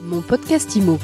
Mon 0.00 0.20
podcast 0.20 0.76
IMO. 0.76 0.96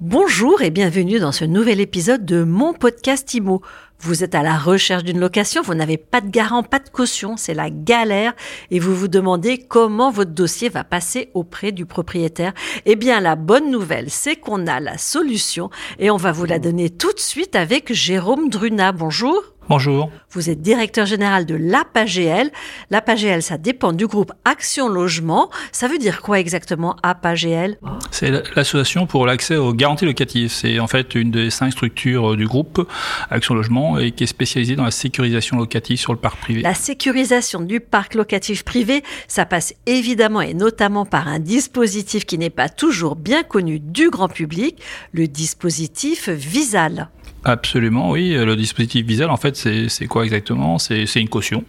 Bonjour 0.00 0.62
et 0.62 0.70
bienvenue 0.70 1.18
dans 1.18 1.32
ce 1.32 1.44
nouvel 1.44 1.80
épisode 1.80 2.24
de 2.24 2.42
mon 2.42 2.72
podcast 2.72 3.34
IMO. 3.34 3.60
Vous 4.00 4.24
êtes 4.24 4.34
à 4.34 4.42
la 4.42 4.56
recherche 4.56 5.04
d'une 5.04 5.20
location, 5.20 5.62
vous 5.62 5.74
n'avez 5.74 5.98
pas 5.98 6.20
de 6.20 6.30
garant, 6.30 6.62
pas 6.62 6.78
de 6.78 6.88
caution, 6.88 7.36
c'est 7.36 7.54
la 7.54 7.70
galère 7.70 8.34
et 8.70 8.78
vous 8.78 8.94
vous 8.94 9.08
demandez 9.08 9.58
comment 9.58 10.10
votre 10.10 10.32
dossier 10.32 10.68
va 10.68 10.84
passer 10.84 11.30
auprès 11.34 11.70
du 11.70 11.86
propriétaire. 11.86 12.54
Eh 12.86 12.96
bien, 12.96 13.20
la 13.20 13.36
bonne 13.36 13.70
nouvelle, 13.70 14.10
c'est 14.10 14.36
qu'on 14.36 14.66
a 14.66 14.80
la 14.80 14.98
solution 14.98 15.70
et 15.98 16.10
on 16.10 16.16
va 16.16 16.32
vous 16.32 16.44
la 16.44 16.58
donner 16.58 16.90
tout 16.90 17.12
de 17.12 17.20
suite 17.20 17.56
avec 17.56 17.92
Jérôme 17.92 18.48
Druna. 18.48 18.92
Bonjour. 18.92 19.53
Bonjour. 19.68 20.10
Vous 20.30 20.50
êtes 20.50 20.60
directeur 20.60 21.06
général 21.06 21.46
de 21.46 21.54
l'APAGL. 21.54 22.50
L'APAGL, 22.90 23.40
ça 23.40 23.56
dépend 23.56 23.92
du 23.92 24.06
groupe 24.06 24.32
Action 24.44 24.88
Logement. 24.88 25.50
Ça 25.72 25.88
veut 25.88 25.96
dire 25.96 26.20
quoi 26.20 26.38
exactement 26.38 26.96
APAGL 27.02 27.78
C'est 28.10 28.30
l'association 28.54 29.06
pour 29.06 29.24
l'accès 29.24 29.56
aux 29.56 29.72
garanties 29.72 30.04
locatives. 30.04 30.50
C'est 30.50 30.78
en 30.80 30.86
fait 30.86 31.14
une 31.14 31.30
des 31.30 31.48
cinq 31.48 31.70
structures 31.70 32.36
du 32.36 32.46
groupe 32.46 32.86
Action 33.30 33.54
Logement 33.54 33.98
et 33.98 34.10
qui 34.10 34.24
est 34.24 34.26
spécialisée 34.26 34.76
dans 34.76 34.84
la 34.84 34.90
sécurisation 34.90 35.56
locative 35.56 35.98
sur 35.98 36.12
le 36.12 36.18
parc 36.18 36.38
privé. 36.40 36.60
La 36.60 36.74
sécurisation 36.74 37.60
du 37.60 37.80
parc 37.80 38.14
locatif 38.14 38.64
privé, 38.64 39.02
ça 39.28 39.46
passe 39.46 39.72
évidemment 39.86 40.42
et 40.42 40.52
notamment 40.52 41.06
par 41.06 41.26
un 41.26 41.38
dispositif 41.38 42.26
qui 42.26 42.36
n'est 42.36 42.50
pas 42.50 42.68
toujours 42.68 43.16
bien 43.16 43.42
connu 43.42 43.80
du 43.80 44.10
grand 44.10 44.28
public, 44.28 44.82
le 45.12 45.26
dispositif 45.26 46.28
Visal. 46.28 47.08
Absolument, 47.44 48.10
oui. 48.10 48.32
Le 48.32 48.56
dispositif 48.56 49.04
Visal, 49.04 49.28
en 49.28 49.36
fait, 49.36 49.54
c'est 49.56 50.06
quoi 50.06 50.24
exactement? 50.24 50.78
C'est 50.78 51.04
une 51.16 51.28
caution. 51.28 51.64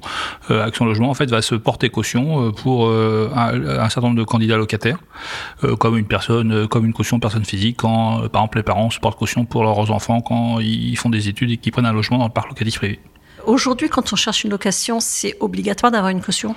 Euh, 0.49 0.63
Action 0.65 0.85
Logement, 0.85 1.09
en 1.09 1.13
fait, 1.13 1.29
va 1.29 1.41
se 1.41 1.53
porter 1.55 1.89
caution 1.89 2.47
euh, 2.47 2.51
pour 2.51 2.87
euh, 2.87 3.29
un, 3.35 3.89
certain 3.89 4.07
nombre 4.07 4.19
de 4.19 4.23
candidats 4.23 4.57
locataires, 4.57 4.99
comme 5.79 5.97
une 5.97 6.07
personne, 6.07 6.67
comme 6.67 6.85
une 6.85 6.93
caution 6.93 7.19
personne 7.19 7.45
physique, 7.45 7.77
quand, 7.77 8.27
par 8.29 8.41
exemple, 8.41 8.57
les 8.57 8.63
parents 8.63 8.89
se 8.89 8.99
portent 8.99 9.19
caution 9.19 9.45
pour 9.45 9.63
leurs 9.63 9.91
enfants 9.91 10.21
quand 10.21 10.59
ils 10.59 10.95
font 10.97 11.09
des 11.09 11.27
études 11.27 11.51
et 11.51 11.57
qu'ils 11.57 11.71
prennent 11.71 11.85
un 11.85 11.93
logement 11.93 12.17
dans 12.17 12.27
le 12.27 12.31
parc 12.31 12.49
locatif 12.49 12.77
privé. 12.77 12.99
Aujourd'hui, 13.45 13.89
quand 13.89 14.13
on 14.13 14.15
cherche 14.15 14.43
une 14.43 14.51
location, 14.51 14.99
c'est 14.99 15.35
obligatoire 15.39 15.91
d'avoir 15.91 16.09
une 16.09 16.21
caution? 16.21 16.55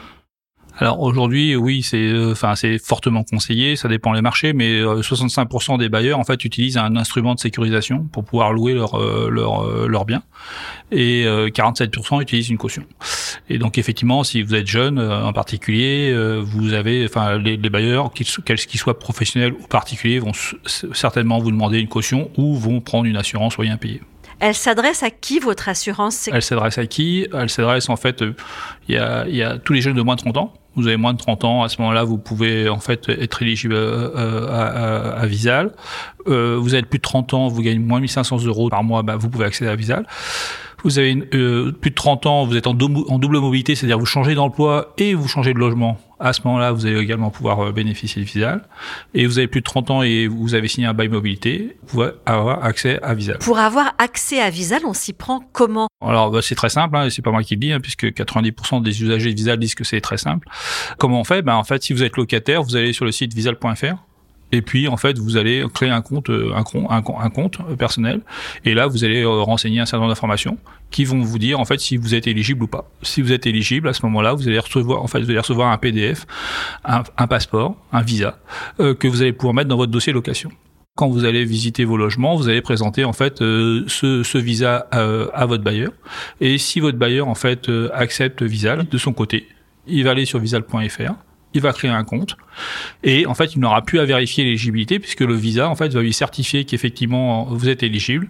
Alors 0.81 1.01
aujourd'hui, 1.01 1.57
oui, 1.57 1.83
c'est 1.83 1.97
euh, 1.97 2.33
enfin 2.33 2.55
c'est 2.55 2.79
fortement 2.79 3.25
conseillé, 3.25 3.75
ça 3.75 3.89
dépend 3.89 4.13
les 4.13 4.23
marchés, 4.23 4.53
mais 4.53 4.81
65% 4.81 5.75
euh, 5.75 5.79
des 5.79 5.89
bailleurs 5.89 6.21
en 6.21 6.25
fait 6.25 6.45
utilisent 6.45 6.77
un 6.77 6.95
instrument 6.95 7.35
de 7.35 7.41
sécurisation 7.41 8.05
pour 8.13 8.25
pouvoir 8.25 8.53
louer 8.53 8.75
leur 8.75 8.95
euh, 8.95 9.29
leur 9.29 9.67
leur 9.89 10.05
bien 10.05 10.23
et 10.93 11.25
47% 11.27 12.23
utilisent 12.23 12.49
une 12.49 12.59
caution. 12.59 12.85
Et 13.51 13.59
donc 13.59 13.77
effectivement, 13.77 14.23
si 14.25 14.43
vous 14.43 14.55
êtes 14.55 14.67
jeune 14.67 14.99
en 14.99 15.33
particulier, 15.33 16.15
vous 16.41 16.73
avez 16.73 17.05
enfin 17.05 17.37
les, 17.39 17.57
les 17.57 17.71
bailleurs 17.71 18.13
qu'ils 18.13 18.27
soient 18.79 18.99
professionnels 18.99 19.53
ou 19.53 19.67
particuliers 19.67 20.19
vont 20.19 20.33
certainement 20.65 21.39
vous 21.41 21.51
demander 21.51 21.79
une 21.79 21.89
caution 21.89 22.31
ou 22.39 22.55
vont 22.57 22.81
prendre 22.81 23.05
une 23.05 23.17
assurance 23.17 23.59
ou 23.59 23.63
rien 23.63 23.77
payer. 23.77 24.01
Elle 24.41 24.55
s'adresse 24.55 25.03
à 25.03 25.11
qui 25.11 25.41
votre 25.41 25.69
assurance? 25.69 26.31
Elle 26.33 26.43
s'adresse 26.43 26.79
à 26.79 26.87
qui? 26.87 27.27
Elle 27.35 27.51
s'adresse 27.51 27.89
en 27.89 27.97
fait, 27.97 28.23
il 28.89 28.95
y, 28.95 28.99
a, 28.99 29.27
il 29.27 29.35
y 29.35 29.43
a 29.43 29.59
tous 29.59 29.73
les 29.73 29.81
jeunes 29.81 29.97
de 29.97 30.03
moins 30.03 30.15
de 30.15 30.21
30 30.21 30.37
ans 30.37 30.55
vous 30.79 30.87
avez 30.87 30.97
moins 30.97 31.13
de 31.13 31.19
30 31.19 31.45
ans, 31.45 31.63
à 31.63 31.69
ce 31.69 31.81
moment-là, 31.83 32.05
vous 32.05 32.19
pouvez 32.19 32.69
en 32.69 32.79
fait 32.79 33.09
être 33.09 33.43
éligible 33.43 33.75
euh, 33.75 34.11
euh, 34.17 34.49
à, 34.49 35.17
à, 35.17 35.21
à, 35.21 35.27
Visal. 35.27 35.73
Euh, 36.29 36.57
vous 36.61 36.75
avez 36.75 36.85
plus 36.85 36.99
de 36.99 37.03
30 37.03 37.35
ans, 37.35 37.49
vous 37.49 37.63
gagnez 37.63 37.79
moins 37.79 38.01
1500 38.01 38.45
euros 38.45 38.69
par 38.71 38.85
mois, 38.85 39.03
bah, 39.03 39.17
vous 39.17 39.29
pouvez 39.29 39.45
accéder 39.45 39.71
à 39.71 39.77
Visal. 39.77 40.07
Vous 40.85 40.99
avez 40.99 41.29
euh, 41.35 41.73
plus 41.73 41.91
de 41.91 41.97
30 41.97 42.27
ans, 42.27 42.47
vous 42.47 42.57
êtes 42.57 42.69
en 42.69 42.75
double 42.75 43.39
mobilité, 43.39 43.75
c'est-à-dire 43.75 43.99
vous 43.99 44.07
changez 44.07 44.35
d'emploi 44.35 44.95
et 44.99 45.15
vous 45.15 45.27
changez 45.27 45.53
de 45.53 45.59
logement. 45.59 45.99
À 46.21 46.33
ce 46.33 46.41
moment-là, 46.45 46.73
vous 46.73 46.87
allez 46.87 46.99
également 46.99 47.31
pouvoir 47.31 47.61
euh, 47.61 47.73
bénéficier 47.73 48.23
de 48.23 48.27
Visal. 48.27 48.69
Et 49.15 49.27
vous 49.27 49.39
avez 49.39 49.47
plus 49.47 49.61
de 49.61 49.65
30 49.65 49.91
ans 49.91 50.03
et 50.03 50.27
vous 50.27 50.55
avez 50.55 50.69
signé 50.69 50.87
un 50.87 50.95
bail 50.95 51.09
mobilité, 51.09 51.77
vous 51.83 51.87
pouvez 51.89 52.11
avoir 52.27 52.65
accès 52.65 53.01
à 53.03 53.15
Visal. 53.15 53.39
Pour 53.39 53.59
avoir 53.59 53.95
accès 53.99 54.41
à 54.41 54.51
Visal, 54.51 54.83
on 54.85 54.95
s'y 54.95 55.13
prend 55.13 55.41
comment? 55.53 55.89
Alors, 56.05 56.31
bah, 56.31 56.41
c'est 56.43 56.55
très 56.55 56.71
simple, 56.71 56.97
hein, 56.97 57.09
c'est 57.11 57.23
pas 57.23 57.31
moi 57.31 57.43
qui 57.43 57.55
le 57.55 57.61
dis, 57.61 57.73
hein, 57.73 57.81
puisque 57.81 58.05
90% 58.07 58.83
des 58.83 59.03
usagers 59.03 59.31
de 59.31 59.37
Visal 59.37 59.59
disent 59.59 59.75
que 59.75 59.85
c'est 59.85 60.01
très 60.01 60.19
simple. 60.19 60.49
Comment 60.99 61.21
on 61.21 61.25
fait? 61.25 61.43
Ben, 61.43 61.55
En 61.55 61.65
fait, 61.65 61.83
si 61.83 61.93
vous 61.93 62.03
êtes 62.03 62.17
locataire, 62.17 62.63
vous 62.63 62.77
allez 62.77 62.93
sur 62.93 63.05
le 63.05 63.13
site 63.13 63.35
visal.fr 63.35 64.08
et 64.51 64.63
puis 64.63 64.89
en 64.89 64.97
fait, 64.97 65.19
vous 65.19 65.37
allez 65.37 65.65
créer 65.75 65.91
un 65.91 66.01
compte, 66.01 66.31
euh, 66.31 66.53
un, 66.55 66.65
un, 66.89 67.03
un 67.21 67.31
compte 67.31 67.59
personnel. 67.77 68.21
Et 68.65 68.75
là, 68.75 68.87
vous 68.87 69.05
allez 69.05 69.23
euh, 69.23 69.29
renseigner 69.29 69.81
un 69.81 69.87
certain 69.87 69.99
nombre 69.99 70.11
d'informations 70.11 70.59
qui 70.91 71.05
vont 71.05 71.21
vous 71.21 71.39
dire 71.39 71.61
en 71.61 71.67
fait 71.67 71.79
si 71.81 71.99
vous 71.99 72.15
êtes 72.15 72.27
éligible 72.27 72.65
ou 72.65 72.67
pas. 72.67 72.91
Si 73.03 73.21
vous 73.21 73.33
êtes 73.33 73.47
éligible, 73.47 73.89
à 73.89 73.93
ce 73.93 74.05
moment-là, 74.07 74.33
vous 74.33 74.49
allez 74.49 74.59
recevoir 74.59 75.03
en 75.03 75.07
fait 75.07 75.21
vous 75.21 75.31
allez 75.31 75.39
recevoir 75.39 75.71
un 75.71 75.77
PDF, 75.77 76.27
un, 76.85 77.27
passeport, 77.27 77.77
un 77.93 78.01
visa 78.01 78.39
euh, 78.81 78.95
que 78.95 79.07
vous 79.07 79.21
allez 79.21 79.33
pouvoir 79.33 79.55
mettre 79.55 79.69
dans 79.69 79.77
votre 79.77 79.93
dossier 79.93 80.13
location. 80.13 80.51
Quand 80.97 81.09
vous 81.09 81.25
allez 81.25 81.45
visiter 81.45 81.85
vos 81.85 81.97
logements, 81.97 82.35
vous 82.35 82.49
allez 82.49 82.63
présenter 82.63 83.05
en 83.05 83.13
fait 83.13 83.39
ce, 83.39 83.85
ce, 83.87 84.39
visa 84.39 84.89
à 84.91 85.47
votre 85.47 85.63
bailleur. 85.63 85.93
Et 86.41 86.59
si 86.59 86.81
votre 86.81 86.99
bailleur 86.99 87.29
en 87.29 87.37
fait 87.37 87.71
accepte 87.95 88.43
Visal 88.43 88.85
de 88.89 88.99
son 88.99 89.13
côté, 89.13 89.47
il 89.87 90.03
va 90.03 90.11
aller 90.11 90.25
sur 90.25 90.41
visal.fr 90.41 91.13
il 91.55 91.61
va 91.61 91.73
créer 91.73 91.91
un 91.91 92.05
compte. 92.05 92.37
Et 93.03 93.27
en 93.27 93.35
fait 93.35 93.55
il 93.55 93.61
n'aura 93.61 93.83
plus 93.83 94.01
à 94.01 94.05
vérifier 94.05 94.45
l'éligibilité 94.45 94.99
puisque 94.99 95.21
le 95.21 95.35
visa 95.35 95.69
en 95.69 95.77
fait 95.77 95.93
va 95.93 96.03
lui 96.03 96.13
certifier 96.13 96.65
qu'effectivement 96.65 97.45
vous 97.45 97.69
êtes 97.69 97.83
éligible. 97.83 98.29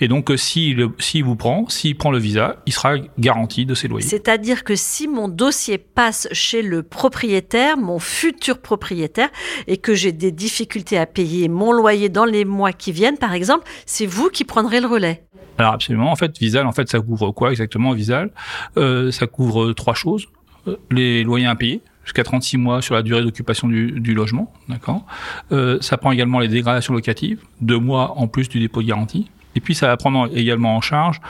Et 0.00 0.08
donc 0.08 0.30
euh, 0.30 0.36
s'il 0.36 0.88
si 0.98 1.22
vous 1.22 1.36
prend 1.36 1.68
s'il 1.68 1.96
prend 1.96 2.10
le 2.10 2.18
visa 2.18 2.56
il 2.66 2.72
sera 2.72 2.96
garanti 3.18 3.66
de 3.66 3.74
ses 3.74 3.88
loyers. 3.88 4.06
C'est-à-dire 4.06 4.64
que 4.64 4.74
si 4.74 5.08
mon 5.08 5.28
dossier 5.28 5.78
passe 5.78 6.28
chez 6.32 6.62
le 6.62 6.82
propriétaire, 6.82 7.76
mon 7.76 7.98
futur 7.98 8.58
propriétaire 8.60 9.28
et 9.66 9.76
que 9.76 9.94
j'ai 9.94 10.12
des 10.12 10.32
difficultés 10.32 10.98
à 10.98 11.06
payer 11.06 11.48
mon 11.48 11.72
loyer 11.72 12.08
dans 12.08 12.24
les 12.24 12.44
mois 12.44 12.72
qui 12.72 12.92
viennent 12.92 13.18
par 13.18 13.32
exemple, 13.32 13.64
c'est 13.84 14.06
vous 14.06 14.28
qui 14.30 14.44
prendrez 14.44 14.80
le 14.80 14.86
relais. 14.86 15.22
Alors 15.58 15.72
absolument, 15.72 16.10
en 16.10 16.16
fait, 16.16 16.38
Visal, 16.38 16.66
en 16.66 16.72
fait, 16.72 16.88
ça 16.88 17.00
couvre 17.00 17.30
quoi 17.30 17.50
exactement 17.50 17.92
Visal 17.92 18.30
euh, 18.76 19.10
Ça 19.10 19.26
couvre 19.26 19.72
trois 19.72 19.94
choses. 19.94 20.26
Euh, 20.68 20.76
les 20.90 21.24
loyers 21.24 21.46
impayés, 21.46 21.80
jusqu'à 22.06 22.24
36 22.24 22.56
mois 22.56 22.80
sur 22.80 22.94
la 22.94 23.02
durée 23.02 23.22
d'occupation 23.22 23.68
du, 23.68 24.14
logement, 24.14 24.50
d'accord. 24.68 25.04
Euh, 25.52 25.76
ça 25.82 25.98
prend 25.98 26.12
également 26.12 26.38
les 26.38 26.48
dégradations 26.48 26.94
locatives, 26.94 27.40
deux 27.60 27.78
mois 27.78 28.14
en 28.16 28.28
plus 28.28 28.48
du 28.48 28.60
dépôt 28.60 28.80
de 28.80 28.86
garantie. 28.86 29.28
Et 29.56 29.60
puis 29.60 29.74
ça 29.74 29.88
va 29.88 29.96
prendre 29.96 30.30
également 30.34 30.76
en 30.76 30.80
charge 30.80 31.20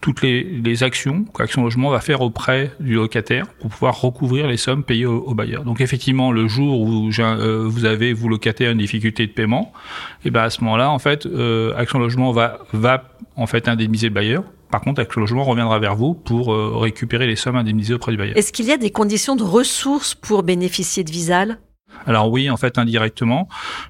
toutes 0.00 0.20
les, 0.22 0.82
actions 0.82 1.24
qu'Action 1.32 1.62
Logement 1.62 1.88
va 1.90 2.00
faire 2.00 2.22
auprès 2.22 2.72
du 2.80 2.94
locataire 2.94 3.46
pour 3.60 3.70
pouvoir 3.70 4.00
recouvrir 4.00 4.48
les 4.48 4.56
sommes 4.56 4.82
payées 4.82 5.06
au, 5.06 5.32
bailleur. 5.32 5.62
Donc 5.62 5.80
effectivement, 5.80 6.32
le 6.32 6.48
jour 6.48 6.80
où 6.80 7.10
euh, 7.16 7.68
vous 7.68 7.84
avez 7.84 8.12
vous 8.12 8.28
locataire 8.28 8.72
une 8.72 8.78
difficulté 8.78 9.26
de 9.28 9.32
paiement, 9.32 9.72
et 10.24 10.30
ben 10.30 10.42
à 10.42 10.50
ce 10.50 10.62
moment-là, 10.64 10.90
en 10.90 10.98
fait, 10.98 11.24
euh, 11.24 11.72
Action 11.76 12.00
Logement 12.00 12.32
va 12.32 12.58
va 12.72 13.04
en 13.36 13.46
fait 13.46 13.68
indemniser 13.68 14.08
le 14.08 14.14
bailleur 14.14 14.42
par 14.72 14.80
contre, 14.80 15.00
avec 15.00 15.14
le 15.14 15.20
logement, 15.20 15.44
reviendra 15.44 15.78
vers 15.78 15.94
vous 15.94 16.14
pour 16.14 16.52
euh, 16.52 16.76
récupérer 16.76 17.26
les 17.26 17.36
sommes 17.36 17.56
indemnisées 17.56 17.94
auprès 17.94 18.10
du 18.10 18.18
bailleur. 18.18 18.36
Est-ce 18.36 18.52
qu'il 18.52 18.64
y 18.64 18.72
a 18.72 18.78
des 18.78 18.90
conditions 18.90 19.36
de 19.36 19.44
ressources 19.44 20.14
pour 20.16 20.42
bénéficier 20.42 21.04
de 21.04 21.10
Visal 21.10 21.58
alors 22.06 22.30
oui, 22.30 22.48
en 22.48 22.56
fait, 22.56 22.78
indirectement, 22.78 23.48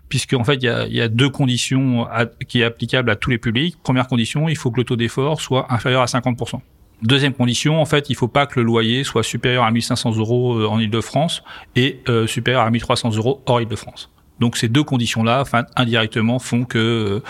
puisque 0.09 0.35
en 0.35 0.43
fait, 0.43 0.57
il 0.57 0.65
y 0.65 0.69
a, 0.69 0.87
y 0.89 1.01
a, 1.01 1.09
deux 1.09 1.31
conditions 1.31 2.09
qui 2.49 2.61
est 2.61 2.65
applicable 2.65 3.09
à 3.11 3.17
tous 3.17 3.31
les 3.31 3.39
publics. 3.39 3.77
Première 3.81 4.09
condition, 4.09 4.49
il 4.49 4.57
faut 4.57 4.73
que 4.73 4.79
le 4.79 4.85
taux 4.85 4.97
d'effort 4.97 5.41
soit 5.41 5.73
inférieur 5.73 6.03
à 6.03 6.07
50%. 6.07 6.61
Deuxième 7.03 7.33
condition, 7.33 7.81
en 7.81 7.85
fait, 7.85 8.11
il 8.11 8.15
faut 8.15 8.29
pas 8.29 8.47
que 8.47 8.61
le 8.61 8.65
loyer 8.65 9.03
soit 9.03 9.25
supérieur 9.25 9.65
à 9.65 9.71
1500 9.73 10.17
euros 10.19 10.59
euh, 10.59 10.69
en 10.69 10.79
Ile-de-France 10.79 11.43
et 11.75 12.01
euh, 12.09 12.29
supérieur 12.29 12.63
à 12.63 12.71
1300 12.71 13.17
euros 13.17 13.43
hors 13.47 13.61
Ile-de-France. 13.61 14.12
Donc 14.41 14.57
ces 14.57 14.69
deux 14.69 14.83
conditions-là, 14.83 15.41
enfin, 15.41 15.65
indirectement, 15.77 16.39
font 16.39 16.65
que 16.65 17.23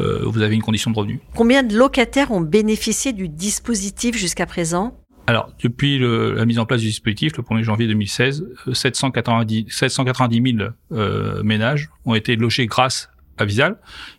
euh, 0.00 0.20
vous 0.24 0.42
avez 0.42 0.54
une 0.54 0.62
condition 0.62 0.90
de 0.90 0.96
revenu. 0.96 1.20
Combien 1.34 1.62
de 1.62 1.76
locataires 1.76 2.32
ont 2.32 2.40
bénéficié 2.40 3.12
du 3.12 3.28
dispositif 3.28 4.16
jusqu'à 4.16 4.46
présent? 4.46 4.96
Alors, 5.28 5.50
depuis 5.62 5.98
le, 5.98 6.34
la 6.34 6.44
mise 6.44 6.58
en 6.58 6.66
place 6.66 6.80
du 6.80 6.86
dispositif, 6.86 7.36
le 7.36 7.42
1er 7.42 7.62
janvier 7.62 7.88
2016, 7.88 8.46
790, 8.72 9.66
790 9.68 10.56
000 10.56 10.70
euh, 10.92 11.42
ménages 11.42 11.90
ont 12.04 12.14
été 12.14 12.36
logés 12.36 12.66
grâce 12.66 13.10
à 13.38 13.44
Visal. 13.44 13.76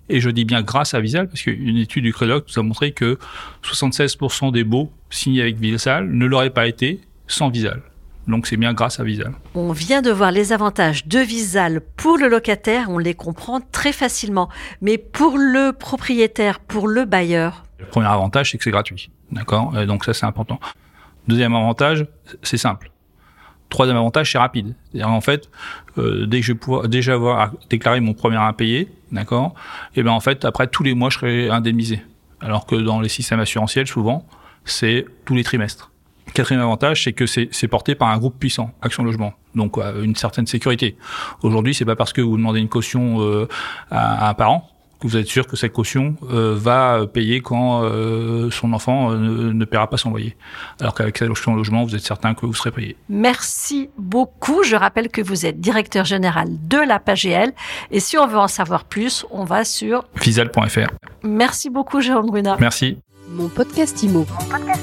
Et 0.10 0.20
je 0.20 0.30
dis 0.30 0.44
bien 0.44 0.62
grâce 0.62 0.94
à 0.94 1.00
Visal, 1.00 1.28
parce 1.28 1.42
qu'une 1.42 1.78
étude 1.78 2.04
du 2.04 2.14
Crédoc 2.14 2.46
nous 2.50 2.60
a 2.60 2.64
montré 2.64 2.92
que 2.92 3.18
76% 3.64 4.52
des 4.52 4.66
baux 4.66 4.92
signés 5.10 5.42
avec 5.42 5.58
Visal 5.58 6.10
ne 6.12 6.26
l'auraient 6.26 6.50
pas 6.50 6.68
été 6.68 7.00
sans 7.28 7.50
Visal. 7.50 7.82
Donc 8.28 8.48
c'est 8.48 8.58
bien 8.58 8.74
grâce 8.74 9.00
à 9.00 9.04
Visal. 9.04 9.34
On 9.56 9.72
vient 9.72 10.02
de 10.02 10.12
voir 10.12 10.32
les 10.32 10.52
avantages 10.52 11.08
de 11.08 11.20
Visal 11.20 11.82
pour 11.96 12.18
le 12.18 12.28
locataire, 12.28 12.90
on 12.90 12.98
les 12.98 13.14
comprend 13.14 13.60
très 13.62 13.94
facilement. 13.94 14.50
Mais 14.82 14.98
pour 14.98 15.38
le 15.38 15.72
propriétaire, 15.72 16.60
pour 16.60 16.88
le 16.88 17.06
bailleur 17.06 17.64
Le 17.80 17.86
premier 17.86 18.08
avantage, 18.08 18.52
c'est 18.52 18.58
que 18.58 18.64
c'est 18.64 18.72
gratuit. 18.72 19.10
D'accord? 19.32 19.72
Donc 19.86 20.04
ça, 20.06 20.14
c'est 20.14 20.26
important. 20.26 20.60
Deuxième 21.28 21.56
avantage, 21.56 22.06
c'est 22.44 22.58
simple. 22.58 22.92
Troisième 23.70 23.98
avantage, 23.98 24.32
c'est 24.32 24.38
rapide. 24.38 24.76
C'est-à-dire 24.92 25.10
en 25.10 25.22
fait, 25.22 25.50
euh, 25.98 26.26
dès 26.26 26.40
que 26.40 26.46
je 26.46 26.54
vais 26.54 26.58
pouvoir 26.58 26.88
déjà 26.88 27.14
avoir 27.14 27.52
déclaré 27.70 28.00
mon 28.00 28.14
premier 28.14 28.38
impayé, 28.38 28.90
d'accord, 29.12 29.56
et 29.96 30.04
ben 30.04 30.12
en 30.12 30.22
fait 30.22 30.46
après 30.46 30.68
tous 30.68 30.84
les 30.84 30.94
mois 30.94 31.10
je 31.10 31.18
serai 31.18 31.50
indemnisé. 31.50 32.02
Alors 32.40 32.66
que 32.66 32.76
dans 32.76 33.02
les 33.02 33.10
systèmes 33.10 33.42
assurantiels, 33.42 33.88
souvent, 33.88 34.26
c'est 34.64 35.06
tous 35.26 35.36
les 35.36 35.44
trimestres. 35.44 35.92
Quatrième 36.38 36.62
avantage, 36.62 37.04
c'est 37.04 37.14
que 37.14 37.26
c'est 37.26 37.68
porté 37.68 37.96
par 37.96 38.10
un 38.10 38.18
groupe 38.20 38.38
puissant, 38.38 38.70
Action 38.84 39.04
Logement. 39.04 39.34
Donc 39.56 39.78
une 39.78 40.16
certaine 40.16 40.46
sécurité. 40.46 40.96
Aujourd'hui, 41.42 41.74
c'est 41.74 41.86
pas 41.86 41.96
parce 41.96 42.14
que 42.14 42.22
vous 42.22 42.38
demandez 42.38 42.60
une 42.60 42.70
caution 42.70 43.22
euh, 43.22 43.48
à, 43.90 44.30
un 44.30 44.34
parent 44.36 44.70
que 45.00 45.08
vous 45.08 45.18
êtes 45.18 45.28
sûr 45.28 45.46
que 45.48 45.56
cette 45.56 45.74
caution 45.74 46.16
euh, 46.32 46.56
va 46.56 47.06
payer 47.12 47.42
quand 47.42 47.84
euh, 47.84 48.50
son 48.52 48.74
enfant 48.74 49.12
ne, 49.12 49.52
ne, 49.52 49.66
paiera 49.66 49.90
pas 49.90 49.98
son 49.98 50.12
loyer. 50.12 50.36
Alors 50.80 50.94
qu'avec 50.94 51.22
Action 51.22 51.56
Logement, 51.56 51.84
vous 51.84 51.96
êtes 51.96 52.06
certain 52.06 52.36
que 52.36 52.46
vous 52.46 52.54
serez 52.54 52.72
payé. 52.72 52.96
Merci 53.10 53.90
beaucoup. 53.98 54.64
Je 54.64 54.76
rappelle 54.76 55.10
que 55.10 55.22
vous 55.22 55.46
êtes 55.46 55.60
directeur 55.60 56.06
général 56.06 56.50
de 56.68 56.78
la 56.78 57.00
PAGL. 57.00 57.52
Et 57.90 58.00
si 58.00 58.18
on 58.18 58.28
veut 58.28 58.40
en 58.40 58.48
savoir 58.48 58.86
plus, 58.86 59.26
on 59.32 59.44
va 59.44 59.66
sur 59.66 60.04
fisal.fr. 60.16 60.90
Merci 61.24 61.70
beaucoup, 61.72 62.02
Jérôme 62.02 62.28
Brunat. 62.28 62.58
Merci. 62.60 62.98
Mon 63.30 63.50
podcast 63.50 64.02
IMO. 64.04 64.20
Mon 64.20 64.46
podcast 64.50 64.77